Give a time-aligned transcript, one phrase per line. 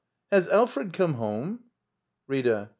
[0.31, 1.65] Has Alfred come home?
[2.27, 2.69] Rtta.